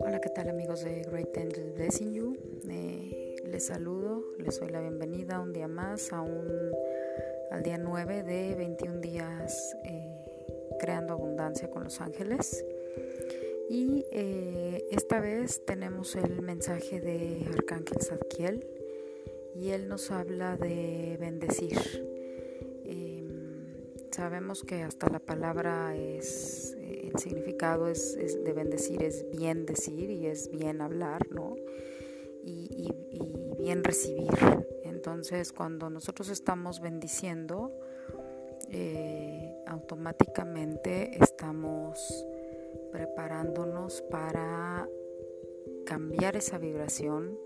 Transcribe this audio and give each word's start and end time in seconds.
Hola, 0.00 0.18
¿qué 0.22 0.30
tal 0.34 0.48
amigos 0.48 0.82
de 0.82 1.02
Great 1.02 1.36
Angels 1.36 1.74
Blessing 1.74 2.14
You? 2.14 2.38
Eh, 2.70 3.36
les 3.44 3.66
saludo, 3.66 4.24
les 4.38 4.58
doy 4.58 4.70
la 4.70 4.80
bienvenida 4.80 5.40
un 5.40 5.52
día 5.52 5.68
más 5.68 6.14
a 6.14 6.22
un, 6.22 6.72
al 7.50 7.62
día 7.62 7.76
9 7.76 8.22
de 8.22 8.54
21 8.54 9.00
días 9.00 9.76
eh, 9.84 10.24
creando 10.80 11.12
abundancia 11.12 11.68
con 11.68 11.84
los 11.84 12.00
ángeles. 12.00 12.64
Y 13.68 14.06
eh, 14.10 14.86
esta 14.90 15.20
vez 15.20 15.66
tenemos 15.66 16.16
el 16.16 16.40
mensaje 16.40 16.98
de 17.02 17.44
Arcángel 17.52 18.00
Zadkiel 18.00 18.66
y 19.54 19.68
él 19.70 19.86
nos 19.88 20.10
habla 20.10 20.56
de 20.56 21.18
bendecir. 21.20 22.17
Em, 24.18 24.22
sabemos 24.22 24.64
que 24.64 24.82
hasta 24.82 25.08
la 25.08 25.20
palabra 25.20 25.94
es, 25.94 26.76
el 26.80 27.16
significado 27.18 27.88
es, 27.88 28.16
de 28.44 28.52
bendecir 28.52 29.02
es 29.02 29.30
bien 29.30 29.64
decir 29.64 30.10
y 30.10 30.26
es 30.26 30.50
bien 30.50 30.80
hablar, 30.80 31.30
¿no? 31.30 31.54
Y, 32.44 32.92
bien 33.58 33.82
recibir. 33.84 34.30
Entonces, 34.84 35.52
cuando 35.52 35.90
nosotros 35.90 36.28
estamos 36.30 36.80
bendiciendo, 36.80 37.72
eh, 38.70 39.52
automáticamente 39.66 41.22
estamos 41.22 42.24
preparándonos 42.92 44.00
para 44.02 44.88
cambiar 45.84 46.36
esa 46.36 46.56
vibración 46.56 47.36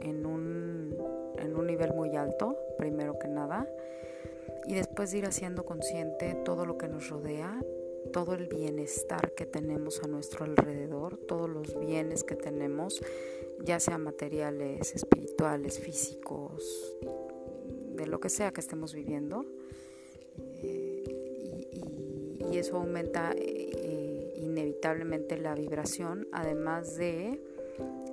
en 0.00 0.26
un, 0.26 0.96
en 1.38 1.54
un 1.54 1.66
nivel 1.66 1.92
muy 1.92 2.16
alto, 2.16 2.56
primero 2.78 3.18
que 3.18 3.28
nada, 3.28 3.68
y 4.68 4.74
después 4.74 5.14
ir 5.14 5.24
haciendo 5.24 5.64
consciente 5.64 6.34
todo 6.44 6.66
lo 6.66 6.76
que 6.76 6.88
nos 6.88 7.08
rodea, 7.08 7.58
todo 8.12 8.34
el 8.34 8.48
bienestar 8.48 9.32
que 9.34 9.46
tenemos 9.46 10.02
a 10.04 10.08
nuestro 10.08 10.44
alrededor, 10.44 11.16
todos 11.16 11.48
los 11.48 11.78
bienes 11.80 12.22
que 12.22 12.36
tenemos, 12.36 13.02
ya 13.64 13.80
sean 13.80 14.04
materiales, 14.04 14.94
espirituales, 14.94 15.80
físicos, 15.80 16.96
de 17.94 18.06
lo 18.06 18.20
que 18.20 18.28
sea 18.28 18.52
que 18.52 18.60
estemos 18.60 18.92
viviendo. 18.94 19.46
Eh, 20.62 21.04
y, 21.72 22.56
eso 22.56 22.76
aumenta 22.76 23.34
eh, 23.36 24.34
inevitablemente 24.36 25.36
la 25.36 25.54
vibración, 25.54 26.26
además 26.32 26.96
de 26.96 27.40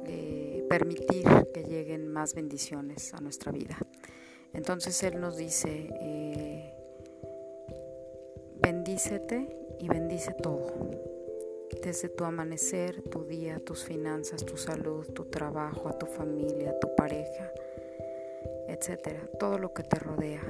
eh, 0.06 0.66
permitir 0.70 1.26
que 1.54 1.64
lleguen 1.64 2.12
más 2.12 2.36
bendiciones 2.36 3.14
a 3.14 3.22
nuestra 3.22 3.52
vida. 3.52 3.78
Entonces 4.56 5.04
Él 5.04 5.20
nos 5.20 5.36
dice, 5.36 5.90
eh, 6.00 6.74
bendícete 8.62 9.48
y 9.80 9.90
bendice 9.90 10.34
todo, 10.34 10.90
desde 11.84 12.08
tu 12.08 12.24
amanecer, 12.24 13.02
tu 13.04 13.26
día, 13.26 13.60
tus 13.60 13.84
finanzas, 13.84 14.46
tu 14.46 14.56
salud, 14.56 15.06
tu 15.08 15.26
trabajo, 15.26 15.90
a 15.90 15.98
tu 15.98 16.06
familia, 16.06 16.72
a 16.72 16.80
tu 16.80 16.96
pareja, 16.96 17.52
etcétera, 18.70 19.30
todo 19.38 19.60
lo 19.60 19.74
que 19.74 19.84
te 19.84 20.00
rodea. 20.00 20.42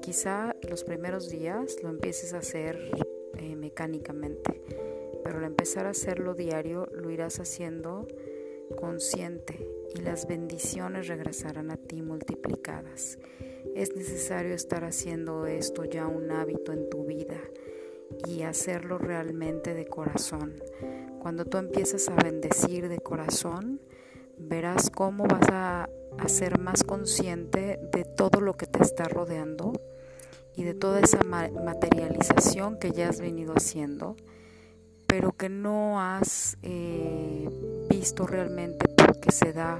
Quizá 0.00 0.56
los 0.68 0.82
primeros 0.82 1.28
días 1.28 1.76
lo 1.82 1.90
empieces 1.90 2.32
a 2.32 2.38
hacer 2.38 2.90
eh, 3.38 3.54
mecánicamente, 3.54 4.62
pero 5.22 5.38
al 5.38 5.44
empezar 5.44 5.86
a 5.86 5.90
hacerlo 5.90 6.34
diario 6.34 6.86
lo 6.86 7.10
irás 7.10 7.38
haciendo 7.38 8.08
consciente 8.76 9.81
y 9.94 10.00
las 10.00 10.26
bendiciones 10.26 11.08
regresarán 11.08 11.70
a 11.70 11.76
ti 11.76 12.02
multiplicadas. 12.02 13.18
Es 13.74 13.94
necesario 13.94 14.54
estar 14.54 14.84
haciendo 14.84 15.46
esto 15.46 15.84
ya 15.84 16.06
un 16.06 16.30
hábito 16.30 16.72
en 16.72 16.88
tu 16.90 17.04
vida 17.04 17.38
y 18.26 18.42
hacerlo 18.42 18.98
realmente 18.98 19.74
de 19.74 19.86
corazón. 19.86 20.54
Cuando 21.20 21.44
tú 21.44 21.58
empiezas 21.58 22.08
a 22.08 22.16
bendecir 22.16 22.88
de 22.88 22.98
corazón, 22.98 23.80
verás 24.38 24.90
cómo 24.90 25.24
vas 25.24 25.48
a, 25.50 25.88
ser 26.26 26.58
más 26.58 26.84
consciente 26.84 27.80
de 27.92 28.04
todo 28.04 28.40
lo 28.40 28.56
que 28.56 28.66
te 28.66 28.82
está 28.82 29.04
rodeando 29.04 29.72
y 30.54 30.62
de 30.62 30.74
toda 30.74 31.00
esa 31.00 31.20
materialización 31.24 32.78
que 32.78 32.92
ya 32.92 33.08
has 33.08 33.20
venido 33.20 33.54
haciendo, 33.54 34.14
pero 35.08 35.32
que 35.32 35.48
no 35.48 36.00
has 36.00 36.58
eh, 36.62 37.48
visto 37.88 38.26
realmente 38.26 38.91
porque 39.22 39.30
se 39.30 39.52
da 39.52 39.78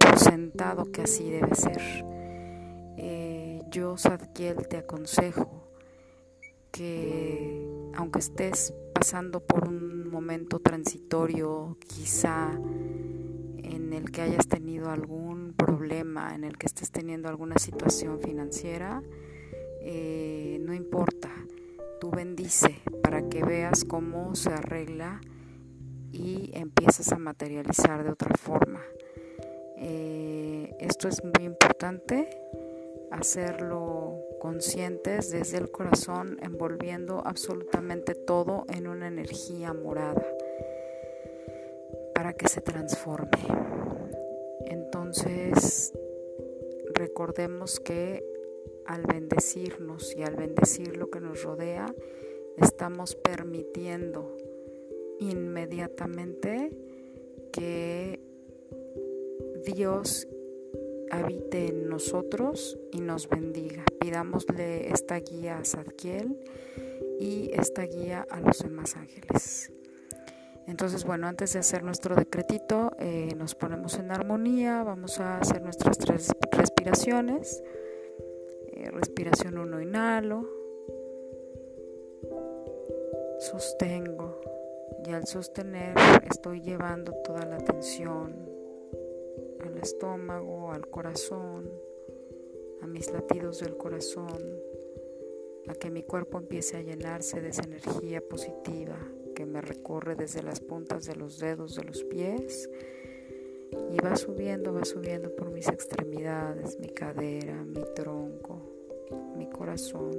por 0.00 0.18
sentado 0.18 0.90
que 0.90 1.02
así 1.02 1.28
debe 1.28 1.54
ser. 1.54 1.78
Eh, 2.96 3.60
yo, 3.70 3.98
Sadkiel, 3.98 4.66
te 4.66 4.78
aconsejo 4.78 5.68
que 6.70 7.68
aunque 7.94 8.20
estés 8.20 8.72
pasando 8.94 9.40
por 9.40 9.68
un 9.68 10.08
momento 10.08 10.58
transitorio, 10.58 11.76
quizá 11.86 12.50
en 12.54 13.92
el 13.92 14.10
que 14.10 14.22
hayas 14.22 14.48
tenido 14.48 14.88
algún 14.88 15.52
problema, 15.52 16.34
en 16.34 16.44
el 16.44 16.56
que 16.56 16.64
estés 16.64 16.90
teniendo 16.90 17.28
alguna 17.28 17.58
situación 17.58 18.20
financiera, 18.20 19.02
eh, 19.82 20.58
no 20.62 20.72
importa, 20.72 21.28
tú 22.00 22.10
bendice 22.10 22.80
para 23.02 23.28
que 23.28 23.44
veas 23.44 23.84
cómo 23.84 24.34
se 24.34 24.48
arregla 24.48 25.20
y 26.16 26.50
empiezas 26.54 27.12
a 27.12 27.18
materializar 27.18 28.02
de 28.04 28.10
otra 28.10 28.34
forma. 28.36 28.82
Eh, 29.76 30.74
esto 30.80 31.08
es 31.08 31.22
muy 31.22 31.44
importante, 31.44 32.28
hacerlo 33.10 34.18
conscientes 34.40 35.30
desde 35.30 35.58
el 35.58 35.70
corazón, 35.70 36.38
envolviendo 36.42 37.22
absolutamente 37.24 38.14
todo 38.14 38.64
en 38.68 38.88
una 38.88 39.08
energía 39.08 39.72
morada 39.74 40.26
para 42.14 42.32
que 42.32 42.48
se 42.48 42.62
transforme. 42.62 43.46
Entonces, 44.64 45.92
recordemos 46.94 47.78
que 47.80 48.24
al 48.86 49.02
bendecirnos 49.02 50.16
y 50.16 50.22
al 50.22 50.36
bendecir 50.36 50.96
lo 50.96 51.10
que 51.10 51.20
nos 51.20 51.42
rodea, 51.42 51.86
estamos 52.56 53.14
permitiendo 53.16 54.36
inmediatamente 55.20 56.70
que 57.52 58.20
Dios 59.64 60.28
habite 61.10 61.68
en 61.68 61.88
nosotros 61.88 62.78
y 62.92 63.00
nos 63.00 63.28
bendiga. 63.28 63.84
Pidámosle 64.00 64.90
esta 64.90 65.18
guía 65.20 65.58
a 65.58 65.64
Zadkiel 65.64 66.38
y 67.18 67.50
esta 67.52 67.82
guía 67.82 68.26
a 68.30 68.40
los 68.40 68.58
demás 68.58 68.96
ángeles. 68.96 69.72
Entonces, 70.66 71.04
bueno, 71.04 71.28
antes 71.28 71.52
de 71.52 71.60
hacer 71.60 71.84
nuestro 71.84 72.16
decretito, 72.16 72.90
eh, 72.98 73.34
nos 73.36 73.54
ponemos 73.54 73.98
en 73.98 74.10
armonía, 74.10 74.82
vamos 74.82 75.20
a 75.20 75.38
hacer 75.38 75.62
nuestras 75.62 75.96
tres 75.98 76.32
respiraciones 76.50 77.62
respiración 78.96 79.58
1 79.58 79.80
inhalo, 79.82 80.48
sostengo 83.38 84.35
y 85.04 85.10
al 85.12 85.26
sostener 85.26 85.94
estoy 86.30 86.60
llevando 86.60 87.12
toda 87.24 87.44
la 87.46 87.56
atención 87.56 88.34
al 89.64 89.76
estómago, 89.78 90.72
al 90.72 90.88
corazón, 90.88 91.70
a 92.82 92.86
mis 92.86 93.10
latidos 93.10 93.60
del 93.60 93.76
corazón, 93.76 94.40
a 95.68 95.74
que 95.74 95.90
mi 95.90 96.02
cuerpo 96.02 96.38
empiece 96.38 96.76
a 96.76 96.82
llenarse 96.82 97.40
de 97.40 97.48
esa 97.48 97.64
energía 97.64 98.20
positiva 98.20 98.96
que 99.34 99.46
me 99.46 99.60
recorre 99.60 100.14
desde 100.14 100.42
las 100.42 100.60
puntas 100.60 101.04
de 101.06 101.16
los 101.16 101.38
dedos 101.38 101.74
de 101.74 101.84
los 101.84 102.04
pies 102.04 102.70
y 103.90 103.96
va 104.02 104.16
subiendo, 104.16 104.72
va 104.72 104.84
subiendo 104.84 105.34
por 105.34 105.50
mis 105.50 105.68
extremidades, 105.68 106.78
mi 106.78 106.88
cadera, 106.88 107.62
mi 107.64 107.84
tronco, 107.94 108.62
mi 109.36 109.48
corazón, 109.50 110.10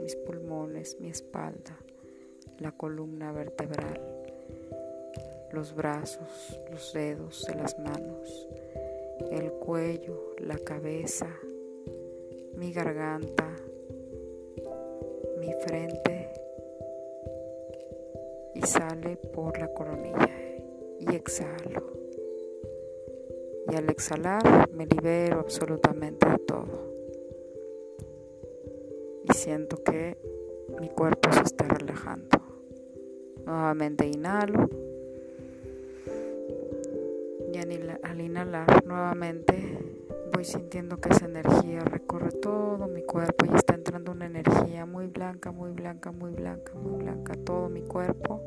mis 0.00 0.16
pulmones, 0.16 0.96
mi 1.00 1.08
espalda, 1.08 1.78
la 2.58 2.72
columna 2.72 3.32
vertebral, 3.32 4.00
los 5.52 5.74
brazos, 5.74 6.60
los 6.70 6.92
dedos 6.92 7.44
de 7.46 7.54
las 7.54 7.78
manos, 7.78 8.48
el 9.30 9.52
cuello, 9.52 10.34
la 10.38 10.58
cabeza, 10.58 11.28
mi 12.56 12.72
garganta, 12.72 13.48
mi 15.38 15.52
frente 15.64 16.32
y 18.54 18.62
sale 18.62 19.16
por 19.16 19.58
la 19.58 19.72
coronilla 19.72 20.30
y 20.98 21.14
exhalo. 21.14 21.92
Y 23.70 23.74
al 23.74 23.88
exhalar 23.88 24.68
me 24.72 24.86
libero 24.86 25.40
absolutamente 25.40 26.28
de 26.28 26.38
todo 26.38 26.92
siento 29.42 29.82
que 29.82 30.16
mi 30.80 30.88
cuerpo 30.88 31.32
se 31.32 31.42
está 31.42 31.66
relajando. 31.66 32.38
Nuevamente 33.44 34.06
inhalo. 34.06 34.70
Y 37.52 37.58
al 37.58 38.20
inhalar 38.20 38.86
nuevamente 38.86 39.78
voy 40.32 40.42
sintiendo 40.42 40.98
que 40.98 41.10
esa 41.10 41.26
energía 41.26 41.80
recorre 41.80 42.32
todo 42.32 42.88
mi 42.88 43.02
cuerpo 43.02 43.44
y 43.44 43.54
está 43.54 43.74
entrando 43.74 44.12
una 44.12 44.24
energía 44.24 44.86
muy 44.86 45.06
blanca, 45.08 45.52
muy 45.52 45.70
blanca, 45.72 46.12
muy 46.12 46.30
blanca, 46.30 46.72
muy 46.74 47.02
blanca, 47.02 47.34
todo 47.44 47.68
mi 47.68 47.82
cuerpo. 47.82 48.42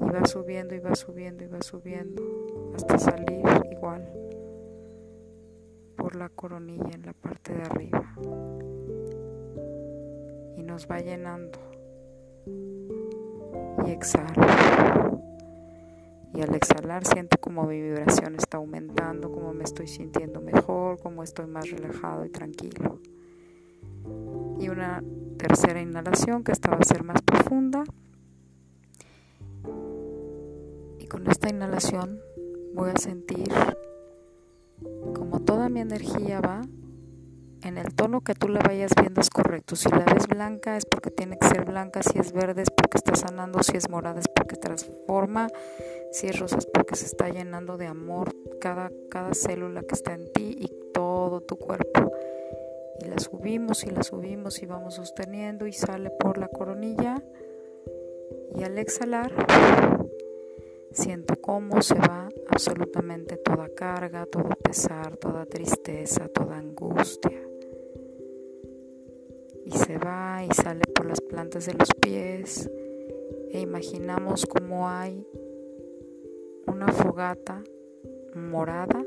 Y 0.00 0.04
va 0.04 0.24
subiendo 0.26 0.76
y 0.76 0.78
va 0.78 0.94
subiendo 0.94 1.42
y 1.42 1.48
va 1.48 1.60
subiendo 1.60 2.22
hasta 2.76 2.98
salir 2.98 3.42
igual 3.72 4.08
por 5.96 6.14
la 6.14 6.28
coronilla 6.28 6.90
en 6.94 7.06
la 7.06 7.14
parte 7.14 7.52
de 7.52 7.62
arriba. 7.62 8.14
Y 10.56 10.62
nos 10.62 10.86
va 10.88 11.00
llenando. 11.00 11.58
Y 13.84 13.90
exhalo. 13.90 15.03
Y 16.34 16.42
al 16.42 16.54
exhalar 16.54 17.06
siento 17.06 17.38
como 17.38 17.64
mi 17.64 17.80
vibración 17.80 18.34
está 18.34 18.56
aumentando, 18.56 19.30
como 19.30 19.52
me 19.52 19.64
estoy 19.64 19.86
sintiendo 19.86 20.40
mejor, 20.40 21.00
como 21.00 21.22
estoy 21.22 21.46
más 21.46 21.70
relajado 21.70 22.24
y 22.24 22.30
tranquilo. 22.30 22.98
Y 24.58 24.68
una 24.68 25.02
tercera 25.38 25.80
inhalación 25.80 26.42
que 26.42 26.52
esta 26.52 26.70
va 26.70 26.78
a 26.78 26.84
ser 26.84 27.04
más 27.04 27.22
profunda. 27.22 27.84
Y 30.98 31.06
con 31.06 31.28
esta 31.28 31.48
inhalación 31.48 32.20
voy 32.74 32.90
a 32.90 32.96
sentir 32.96 33.52
como 35.14 35.40
toda 35.40 35.68
mi 35.68 35.80
energía 35.80 36.40
va 36.40 36.62
en 37.62 37.78
el 37.78 37.94
tono 37.94 38.20
que 38.20 38.34
tú 38.34 38.48
la 38.48 38.60
vayas 38.60 38.92
viendo 39.00 39.20
es 39.20 39.30
correcto. 39.30 39.74
Si 39.76 39.88
la 39.88 40.04
ves 40.04 40.26
blanca 40.26 40.76
es 40.76 40.84
porque 40.84 41.10
tiene 41.10 41.38
que 41.38 41.46
ser 41.48 41.64
blanca, 41.64 42.02
si 42.02 42.18
es 42.18 42.32
verde 42.32 42.62
es 42.62 42.70
porque 42.70 42.83
está 42.98 43.14
sanando, 43.16 43.62
si 43.62 43.76
es 43.76 43.88
morada 43.88 44.20
es 44.20 44.28
porque 44.28 44.56
transforma, 44.56 45.48
si 46.12 46.28
es 46.28 46.38
rosa 46.38 46.58
es 46.58 46.66
porque 46.66 46.96
se 46.96 47.06
está 47.06 47.28
llenando 47.28 47.76
de 47.76 47.86
amor 47.86 48.34
cada, 48.60 48.90
cada 49.10 49.34
célula 49.34 49.82
que 49.82 49.94
está 49.94 50.14
en 50.14 50.32
ti 50.32 50.56
y 50.58 50.68
todo 50.92 51.40
tu 51.40 51.58
cuerpo. 51.58 52.12
Y 53.00 53.06
la 53.06 53.18
subimos 53.18 53.84
y 53.84 53.90
la 53.90 54.02
subimos 54.02 54.62
y 54.62 54.66
vamos 54.66 54.94
sosteniendo 54.94 55.66
y 55.66 55.72
sale 55.72 56.10
por 56.10 56.38
la 56.38 56.48
coronilla. 56.48 57.22
Y 58.54 58.62
al 58.62 58.78
exhalar, 58.78 59.32
siento 60.92 61.34
cómo 61.40 61.82
se 61.82 61.94
va 61.96 62.28
absolutamente 62.48 63.36
toda 63.36 63.68
carga, 63.68 64.26
todo 64.26 64.50
pesar, 64.50 65.16
toda 65.16 65.44
tristeza, 65.44 66.28
toda 66.28 66.56
angustia 66.56 67.40
y 69.64 69.70
se 69.70 69.98
va 69.98 70.44
y 70.44 70.52
sale 70.52 70.82
por 70.94 71.06
las 71.06 71.20
plantas 71.20 71.66
de 71.66 71.74
los 71.74 71.88
pies 71.94 72.70
e 73.54 73.60
imaginamos 73.60 74.46
como 74.46 74.88
hay 74.88 75.24
una 76.66 76.88
fogata 76.88 77.62
morada 78.34 79.00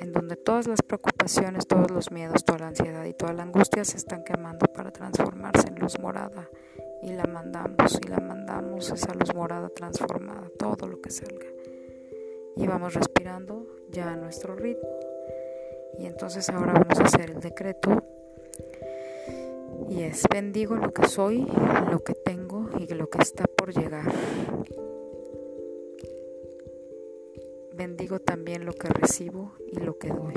en 0.00 0.12
donde 0.12 0.36
todas 0.36 0.66
las 0.66 0.82
preocupaciones, 0.82 1.66
todos 1.66 1.90
los 1.90 2.10
miedos, 2.10 2.44
toda 2.44 2.58
la 2.58 2.66
ansiedad 2.68 3.06
y 3.06 3.14
toda 3.14 3.32
la 3.32 3.44
angustia 3.44 3.86
se 3.86 3.96
están 3.96 4.22
quemando 4.22 4.66
para 4.66 4.90
transformarse 4.90 5.68
en 5.68 5.76
luz 5.76 5.98
morada 5.98 6.50
y 7.02 7.14
la 7.14 7.24
mandamos 7.24 7.98
y 8.04 8.08
la 8.08 8.18
mandamos 8.18 8.90
esa 8.90 9.14
luz 9.14 9.34
morada 9.34 9.70
transformada, 9.70 10.50
todo 10.58 10.86
lo 10.86 11.00
que 11.00 11.08
salga. 11.08 11.46
Y 12.54 12.66
vamos 12.66 12.92
respirando 12.92 13.66
ya 13.90 14.12
a 14.12 14.16
nuestro 14.16 14.56
ritmo. 14.56 14.90
Y 15.98 16.04
entonces 16.04 16.50
ahora 16.50 16.74
vamos 16.74 17.00
a 17.00 17.04
hacer 17.04 17.30
el 17.30 17.40
decreto 17.40 18.02
y 19.88 20.02
es 20.02 20.26
bendigo 20.30 20.76
lo 20.76 20.92
que 20.92 21.06
soy, 21.06 21.46
lo 21.90 22.02
que 22.04 22.14
tengo 22.14 22.41
y 22.78 22.86
lo 22.94 23.08
que 23.10 23.18
está 23.18 23.44
por 23.44 23.72
llegar. 23.72 24.10
Bendigo 27.74 28.20
también 28.20 28.64
lo 28.64 28.72
que 28.72 28.88
recibo 28.88 29.52
y 29.70 29.80
lo 29.80 29.98
que 29.98 30.08
doy, 30.08 30.34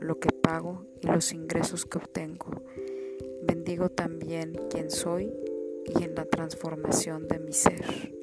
lo 0.00 0.18
que 0.18 0.30
pago 0.30 0.84
y 1.00 1.06
los 1.06 1.32
ingresos 1.32 1.86
que 1.86 1.98
obtengo. 1.98 2.50
Bendigo 3.42 3.88
también 3.88 4.58
quién 4.70 4.90
soy 4.90 5.32
y 5.86 6.02
en 6.02 6.14
la 6.14 6.24
transformación 6.24 7.28
de 7.28 7.38
mi 7.38 7.52
ser. 7.52 8.14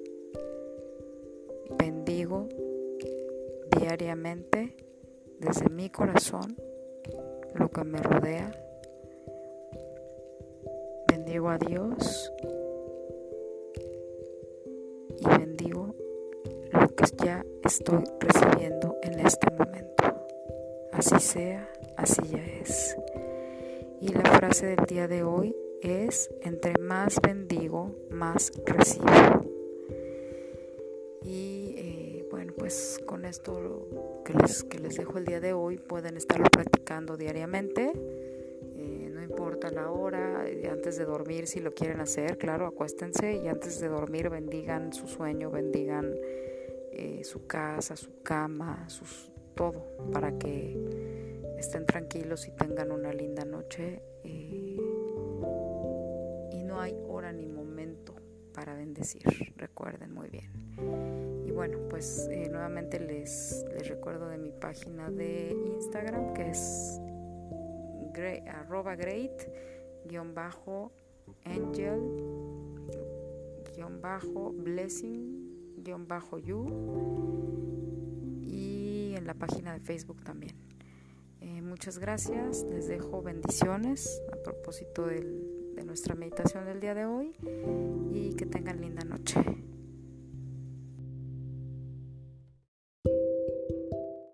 Bendigo 1.78 2.48
diariamente 3.78 4.76
desde 5.40 5.70
mi 5.70 5.90
corazón 5.90 6.56
lo 7.56 7.70
que 7.70 7.84
me 7.84 8.02
rodea 8.02 8.52
bendigo 11.08 11.50
a 11.50 11.58
Dios 11.58 12.32
y 15.22 15.28
bendigo 15.28 15.96
lo 16.72 16.88
que 16.96 17.06
ya 17.24 17.46
estoy 17.64 18.04
recibiendo 18.20 18.98
en 19.04 19.20
este 19.20 19.48
momento. 19.52 20.28
Así 20.92 21.20
sea, 21.20 21.70
así 21.96 22.22
ya 22.30 22.44
es. 22.44 22.96
Y 24.02 24.10
la 24.10 24.24
frase 24.24 24.66
del 24.66 24.86
día 24.88 25.08
de 25.08 25.24
hoy 25.24 25.56
es, 25.82 26.30
entre 26.42 26.74
más 26.80 27.22
bendigo, 27.22 27.96
más 28.10 28.52
recibo. 28.66 29.46
Y 31.24 31.76
eh, 31.78 32.28
bueno, 32.32 32.54
pues 32.58 33.00
con 33.06 33.26
esto 33.26 33.88
que 34.26 34.34
les, 34.34 34.64
que 34.64 34.80
les 34.80 34.96
dejo 34.96 35.20
el 35.20 35.26
día 35.26 35.40
de 35.40 35.54
hoy, 35.54 35.78
pueden 35.78 36.18
estarlo 36.18 36.48
practicando 36.52 37.16
diariamente 37.16 37.94
la 39.72 39.90
hora, 39.90 40.46
antes 40.70 40.98
de 40.98 41.06
dormir 41.06 41.48
si 41.48 41.60
lo 41.60 41.74
quieren 41.74 42.00
hacer, 42.00 42.38
claro, 42.38 42.68
acuéstense 42.68 43.36
y 43.36 43.48
antes 43.48 43.80
de 43.80 43.88
dormir 43.88 44.30
bendigan 44.30 44.94
su 44.94 45.08
sueño, 45.08 45.50
bendigan 45.50 46.14
eh, 46.92 47.24
su 47.24 47.48
casa, 47.48 47.96
su 47.96 48.22
cama, 48.22 48.90
sus, 48.90 49.32
todo, 49.56 49.98
para 50.12 50.38
que 50.38 50.78
estén 51.58 51.86
tranquilos 51.86 52.48
y 52.48 52.52
tengan 52.52 52.92
una 52.92 53.14
linda 53.14 53.46
noche. 53.46 54.04
Eh, 54.24 54.78
y 56.52 56.64
no 56.64 56.82
hay 56.82 56.96
hora 57.08 57.32
ni 57.32 57.48
momento 57.48 58.16
para 58.54 58.76
bendecir, 58.76 59.24
recuerden 59.56 60.14
muy 60.14 60.30
bien. 60.30 60.52
Y 61.46 61.52
bueno, 61.52 61.78
pues 61.90 62.28
eh, 62.30 62.50
nuevamente 62.50 63.00
les, 63.00 63.66
les 63.74 63.88
recuerdo 63.88 64.28
de 64.28 64.38
mi 64.38 64.52
página 64.52 65.10
de 65.10 65.56
Instagram 65.76 66.34
que 66.34 66.50
es 66.50 67.00
arroba 68.48 68.96
great 68.96 69.48
guion 70.06 70.34
bajo 70.34 70.92
angel 71.46 72.00
guion 73.76 74.02
bajo 74.02 74.52
blessing 74.52 75.78
guion 75.78 76.08
bajo 76.08 76.38
you 76.38 76.66
y 78.42 79.14
en 79.16 79.26
la 79.26 79.34
página 79.34 79.74
de 79.74 79.80
Facebook 79.80 80.24
también. 80.24 80.56
Eh, 81.40 81.62
muchas 81.62 81.98
gracias, 81.98 82.64
les 82.70 82.88
dejo 82.88 83.22
bendiciones 83.22 84.22
a 84.32 84.36
propósito 84.44 85.08
de 85.08 85.84
nuestra 85.86 86.16
meditación 86.16 86.66
del 86.66 86.80
día 86.80 86.94
de 86.94 87.06
hoy 87.06 87.34
y 88.14 88.34
que 88.36 88.46
tengan 88.46 88.82
linda 88.82 89.04
noche. 89.04 89.42